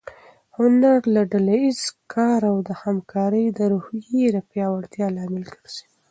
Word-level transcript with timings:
هنر 0.57 0.99
د 1.15 1.15
ډله 1.31 1.55
ییز 1.63 1.81
کار 2.13 2.41
او 2.51 2.57
د 2.67 2.69
همکارۍ 2.83 3.45
د 3.51 3.59
روحیې 3.71 4.25
د 4.35 4.37
پیاوړتیا 4.49 5.07
لامل 5.15 5.43
ګرځي. 5.55 5.85